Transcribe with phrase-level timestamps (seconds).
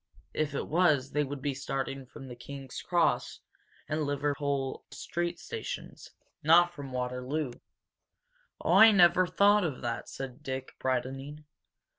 [0.33, 3.41] If it was, they would be starting from King's Cross
[3.87, 6.09] and Liverpool street stations,
[6.41, 7.51] not from Waterloo."
[8.59, 11.45] "Oh, I never thought of that!" said Dick, brightening.